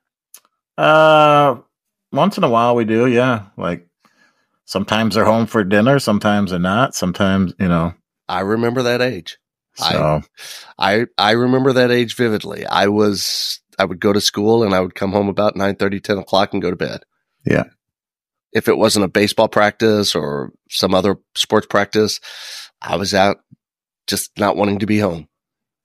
Uh, 0.79 1.57
once 2.11 2.39
in 2.39 2.45
a 2.45 2.49
while 2.49 2.75
we 2.75 2.85
do, 2.85 3.07
yeah. 3.07 3.47
Like 3.57 3.87
sometimes 4.65 5.15
they're 5.15 5.25
home 5.25 5.47
for 5.47 5.63
dinner, 5.63 5.99
sometimes 5.99 6.51
they're 6.51 6.61
not. 6.61 6.95
Sometimes, 6.95 7.53
you 7.59 7.69
know. 7.69 7.95
I 8.29 8.41
remember 8.41 8.83
that 8.83 9.03
age. 9.03 9.39
So 9.75 10.23
I 10.77 11.07
I 11.17 11.33
remember 11.33 11.73
that 11.75 11.91
age 11.91 12.17
vividly. 12.17 12.67
I 12.67 12.89
was 12.89 13.61
I 13.79 13.85
would 13.85 14.01
go 14.01 14.13
to 14.13 14.21
school 14.21 14.65
and 14.65 14.75
I 14.75 14.81
would 14.81 14.95
come 14.95 15.13
home 15.13 15.29
about 15.29 15.55
9 15.55 15.77
10 15.77 16.19
o'clock 16.19 16.53
and 16.53 16.61
go 16.61 16.71
to 16.71 16.77
bed. 16.77 17.05
Yeah. 17.45 17.65
If 18.53 18.69
it 18.69 18.79
wasn't 18.79 19.05
a 19.05 19.09
baseball 19.09 19.49
practice 19.49 20.15
or 20.15 20.53
some 20.71 20.95
other 20.95 21.19
sports 21.37 21.67
practice, 21.67 22.21
I 22.81 22.97
was 22.97 23.13
out 23.15 23.39
just 24.07 24.31
not 24.39 24.57
wanting 24.57 24.79
to 24.79 24.87
be 24.87 24.99
home. 24.99 25.29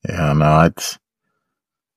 yeah, 0.08 0.34
no, 0.34 0.62
it's 0.62 0.98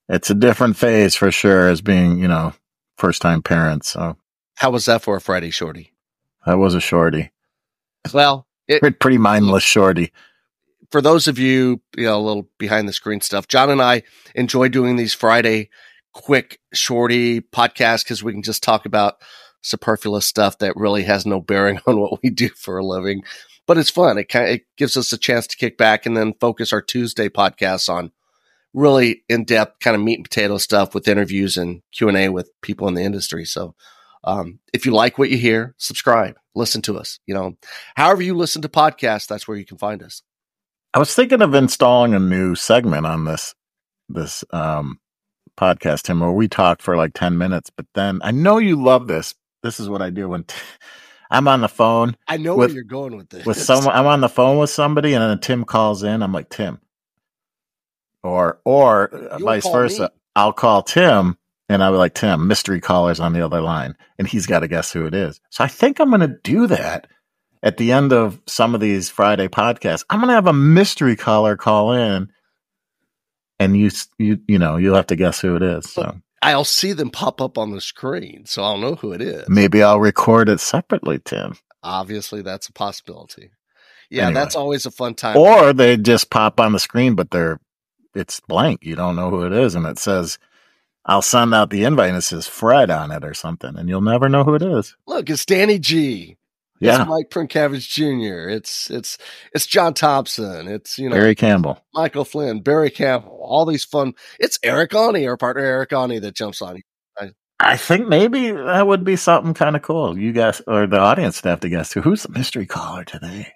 it's 0.08 0.30
a 0.30 0.34
different 0.34 0.76
phase 0.76 1.14
for 1.14 1.30
sure 1.32 1.68
as 1.68 1.80
being, 1.80 2.18
you 2.18 2.28
know, 2.28 2.52
first 2.98 3.22
time 3.22 3.42
parents. 3.42 3.90
So 3.90 4.16
How 4.56 4.70
was 4.70 4.84
that 4.86 5.02
for 5.02 5.16
a 5.16 5.20
Friday 5.20 5.50
shorty? 5.50 5.92
that 6.46 6.58
was 6.58 6.74
a 6.74 6.80
shorty. 6.80 7.32
Well, 8.14 8.46
it, 8.68 8.80
Pretty 9.00 9.18
mindless 9.18 9.64
shorty. 9.64 10.12
for 10.92 11.00
those 11.00 11.26
of 11.28 11.38
you, 11.38 11.80
you 11.96 12.04
know, 12.04 12.16
a 12.18 12.22
little 12.22 12.48
behind 12.58 12.88
the 12.88 12.92
screen 12.92 13.20
stuff, 13.20 13.48
John 13.48 13.70
and 13.70 13.82
I 13.82 14.02
enjoy 14.34 14.68
doing 14.68 14.96
these 14.96 15.14
Friday 15.14 15.70
quick, 16.12 16.60
shorty 16.72 17.40
podcasts 17.40 18.04
because 18.04 18.22
we 18.22 18.32
can 18.32 18.42
just 18.42 18.62
talk 18.62 18.86
about 18.86 19.16
superfluous 19.62 20.26
stuff 20.26 20.58
that 20.58 20.76
really 20.76 21.02
has 21.04 21.26
no 21.26 21.40
bearing 21.40 21.78
on 21.86 22.00
what 22.00 22.22
we 22.22 22.30
do 22.30 22.48
for 22.50 22.78
a 22.78 22.84
living. 22.84 23.22
But 23.66 23.78
it's 23.78 23.90
fun. 23.90 24.16
It 24.18 24.28
kind 24.28 24.46
of, 24.46 24.50
it 24.52 24.66
gives 24.76 24.96
us 24.96 25.12
a 25.12 25.18
chance 25.18 25.46
to 25.48 25.56
kick 25.56 25.76
back 25.76 26.06
and 26.06 26.16
then 26.16 26.34
focus 26.40 26.72
our 26.72 26.82
Tuesday 26.82 27.28
podcasts 27.28 27.88
on 27.88 28.12
really 28.76 29.24
in 29.28 29.44
depth 29.44 29.80
kind 29.80 29.96
of 29.96 30.02
meat 30.02 30.18
and 30.18 30.24
potato 30.24 30.58
stuff 30.58 30.94
with 30.94 31.08
interviews 31.08 31.56
and 31.56 31.82
Q 31.92 32.08
and 32.08 32.16
A 32.16 32.28
with 32.28 32.50
people 32.60 32.86
in 32.86 32.94
the 32.94 33.02
industry. 33.02 33.44
So, 33.44 33.74
um, 34.22 34.60
if 34.72 34.86
you 34.86 34.92
like 34.92 35.18
what 35.18 35.30
you 35.30 35.38
hear, 35.38 35.74
subscribe, 35.78 36.36
listen 36.54 36.82
to 36.82 36.98
us. 36.98 37.18
You 37.26 37.34
know, 37.34 37.56
however 37.96 38.22
you 38.22 38.34
listen 38.34 38.62
to 38.62 38.68
podcasts, 38.68 39.26
that's 39.26 39.48
where 39.48 39.56
you 39.56 39.64
can 39.64 39.78
find 39.78 40.02
us. 40.02 40.22
I 40.94 40.98
was 40.98 41.14
thinking 41.14 41.42
of 41.42 41.54
installing 41.54 42.14
a 42.14 42.18
new 42.18 42.54
segment 42.54 43.06
on 43.06 43.24
this 43.24 43.54
this 44.08 44.44
um 44.50 45.00
podcast, 45.56 46.02
Tim, 46.02 46.20
where 46.20 46.30
we 46.30 46.46
talk 46.46 46.82
for 46.82 46.96
like 46.96 47.14
ten 47.14 47.38
minutes. 47.38 47.70
But 47.70 47.86
then 47.94 48.20
I 48.22 48.30
know 48.30 48.58
you 48.58 48.80
love 48.82 49.06
this. 49.06 49.34
This 49.66 49.80
is 49.80 49.88
what 49.90 50.02
I 50.02 50.10
do 50.10 50.28
when 50.28 50.44
t- 50.44 50.56
I'm 51.30 51.48
on 51.48 51.60
the 51.60 51.68
phone 51.68 52.16
I 52.28 52.38
know 52.38 52.56
With- 52.56 52.70
where 52.70 52.74
you're 52.76 52.84
going 52.84 53.16
with 53.16 53.30
this. 53.30 53.46
with 53.46 53.58
someone. 53.58 53.94
I'm 53.94 54.06
on 54.06 54.20
the 54.22 54.28
phone 54.30 54.58
with 54.58 54.70
somebody, 54.70 55.14
and 55.14 55.22
then 55.22 55.40
Tim 55.40 55.64
calls 55.64 56.02
in. 56.04 56.22
I'm 56.22 56.32
like 56.32 56.48
Tim, 56.50 56.80
or 58.22 58.60
or 58.64 59.14
uh, 59.32 59.38
You'll 59.38 59.46
vice 59.46 59.68
versa. 59.68 60.02
me. 60.04 60.08
I'll 60.36 60.52
call 60.52 60.82
Tim, 60.82 61.36
and 61.68 61.82
I'll 61.82 61.92
be 61.92 61.98
like 61.98 62.14
Tim. 62.14 62.46
Mystery 62.48 62.80
caller's 62.80 63.20
on 63.20 63.32
the 63.32 63.44
other 63.44 63.60
line, 63.60 63.96
and 64.18 64.28
he's 64.28 64.46
got 64.46 64.60
to 64.60 64.68
guess 64.68 64.92
who 64.92 65.06
it 65.06 65.14
is. 65.14 65.40
So 65.50 65.64
I 65.64 65.68
think 65.68 66.00
I'm 66.00 66.10
going 66.10 66.20
to 66.20 66.38
do 66.44 66.66
that 66.68 67.08
at 67.62 67.76
the 67.78 67.92
end 67.92 68.12
of 68.12 68.40
some 68.46 68.74
of 68.74 68.80
these 68.80 69.10
Friday 69.10 69.48
podcasts. 69.48 70.04
I'm 70.10 70.20
going 70.20 70.28
to 70.28 70.34
have 70.34 70.46
a 70.46 70.52
mystery 70.52 71.16
caller 71.16 71.56
call 71.56 71.92
in, 71.92 72.30
and 73.58 73.76
you 73.76 73.90
you 74.18 74.38
you 74.46 74.58
know 74.58 74.76
you'll 74.76 74.96
have 74.96 75.08
to 75.08 75.16
guess 75.16 75.40
who 75.40 75.56
it 75.56 75.62
is. 75.62 75.90
So 75.90 76.20
I'll 76.42 76.64
see 76.64 76.92
them 76.92 77.10
pop 77.10 77.40
up 77.40 77.58
on 77.58 77.70
the 77.72 77.80
screen, 77.80 78.44
so 78.46 78.62
I'll 78.62 78.78
know 78.78 78.94
who 78.94 79.12
it 79.12 79.20
is. 79.22 79.48
maybe 79.48 79.82
I'll 79.82 80.00
record 80.00 80.48
it 80.48 80.60
separately, 80.60 81.18
Tim. 81.24 81.56
Obviously, 81.82 82.42
that's 82.42 82.68
a 82.68 82.72
possibility. 82.72 83.50
Yeah, 84.10 84.26
Anyway. 84.26 84.34
that's 84.40 84.54
always 84.56 84.86
a 84.86 84.90
fun 84.90 85.14
time. 85.14 85.36
or 85.36 85.72
they 85.72 85.96
just 85.96 86.30
pop 86.30 86.60
on 86.60 86.72
the 86.72 86.78
screen, 86.78 87.14
but 87.14 87.30
they're 87.30 87.58
it's 88.14 88.40
blank. 88.40 88.80
You 88.84 88.96
don't 88.96 89.16
know 89.16 89.30
who 89.30 89.44
it 89.44 89.52
is, 89.52 89.74
and 89.74 89.84
it 89.86 89.98
says, 89.98 90.38
"I'll 91.04 91.22
send 91.22 91.54
out 91.54 91.70
the 91.70 91.84
invite," 91.84 92.08
and 92.10 92.18
it 92.18 92.22
says 92.22 92.46
Fred 92.46 92.90
on 92.90 93.10
it 93.10 93.24
or 93.24 93.34
something, 93.34 93.76
and 93.76 93.88
you'll 93.88 94.00
never 94.00 94.28
know 94.28 94.44
who 94.44 94.54
it 94.54 94.62
is. 94.62 94.96
Look, 95.06 95.28
it's 95.28 95.44
Danny 95.44 95.78
G. 95.78 96.36
Yeah, 96.78 97.00
It's 97.02 97.08
Mike 97.08 97.30
Prinkavage 97.30 97.88
Jr. 97.88 98.48
It's 98.50 98.90
it's 98.90 99.16
it's 99.54 99.66
John 99.66 99.94
Thompson. 99.94 100.68
It's 100.68 100.98
you 100.98 101.08
know 101.08 101.16
Barry 101.16 101.34
Campbell. 101.34 101.82
Michael 101.94 102.24
Flynn, 102.24 102.60
Barry 102.60 102.90
Campbell. 102.90 103.38
All 103.42 103.64
these 103.64 103.84
fun. 103.84 104.12
It's 104.38 104.58
Eric 104.62 104.94
Ani, 104.94 105.26
our 105.26 105.36
partner 105.36 105.62
Eric 105.64 105.92
Ani, 105.92 106.18
that 106.18 106.34
jumps 106.34 106.60
on. 106.62 106.82
I 107.58 107.78
think 107.78 108.06
maybe 108.06 108.50
that 108.50 108.86
would 108.86 109.02
be 109.02 109.16
something 109.16 109.54
kind 109.54 109.76
of 109.76 109.80
cool. 109.80 110.18
You 110.18 110.32
guys 110.32 110.60
or 110.66 110.86
the 110.86 110.98
audience 110.98 111.42
would 111.42 111.48
have 111.48 111.60
to 111.60 111.70
guess 111.70 111.90
who 111.94 112.02
who's 112.02 112.24
the 112.24 112.28
mystery 112.28 112.66
caller 112.66 113.02
today. 113.04 113.54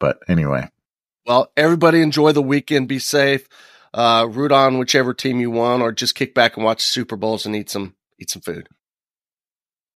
But 0.00 0.20
anyway, 0.28 0.70
Well, 1.26 1.52
everybody 1.54 2.00
enjoy 2.00 2.32
the 2.32 2.40
weekend. 2.40 2.88
Be 2.88 2.98
safe. 2.98 3.46
uh, 3.92 4.26
root 4.30 4.50
on 4.52 4.78
whichever 4.78 5.12
team 5.12 5.40
you 5.40 5.50
want, 5.50 5.82
or 5.82 5.92
just 5.92 6.14
kick 6.14 6.34
back 6.34 6.56
and 6.56 6.64
watch 6.64 6.80
Super 6.80 7.16
Bowls 7.16 7.44
and 7.44 7.54
eat 7.54 7.68
some 7.68 7.94
eat 8.18 8.30
some 8.30 8.40
food. 8.40 8.68